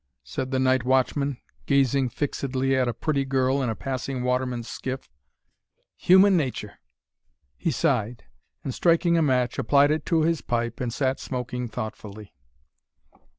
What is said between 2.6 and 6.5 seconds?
at a pretty girl in a passing waterman's skiff. "Human